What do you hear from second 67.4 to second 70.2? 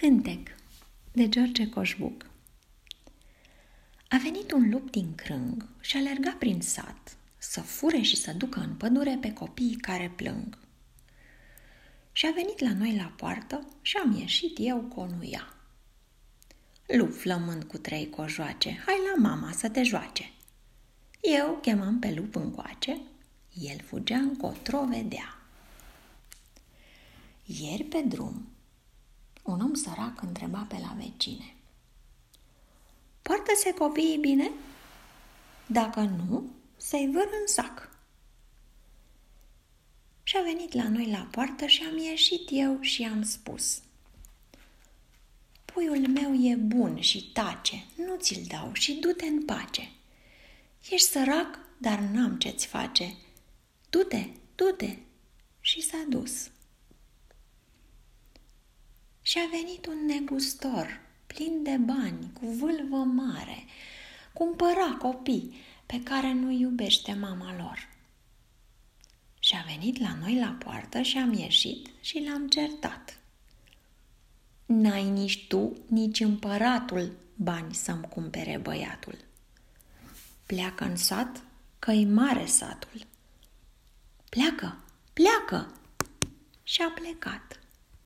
lor. Și a venit la